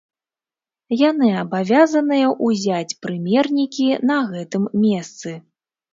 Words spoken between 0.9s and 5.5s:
Яны абавязаныя ўзяць прымернікі на гэтым месцы.